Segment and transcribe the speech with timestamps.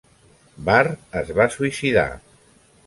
[0.69, 0.83] Var
[1.21, 2.11] es va suïcidar.